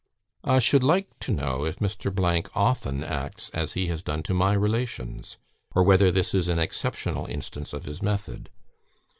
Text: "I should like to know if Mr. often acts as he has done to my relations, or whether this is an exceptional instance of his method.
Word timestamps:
"I 0.43 0.57
should 0.57 0.81
like 0.81 1.09
to 1.19 1.31
know 1.31 1.63
if 1.63 1.77
Mr. 1.77 2.11
often 2.55 3.03
acts 3.03 3.51
as 3.51 3.73
he 3.73 3.85
has 3.89 4.01
done 4.01 4.23
to 4.23 4.33
my 4.33 4.53
relations, 4.53 5.37
or 5.75 5.83
whether 5.83 6.11
this 6.11 6.33
is 6.33 6.47
an 6.47 6.57
exceptional 6.57 7.27
instance 7.27 7.71
of 7.71 7.85
his 7.85 8.01
method. 8.01 8.49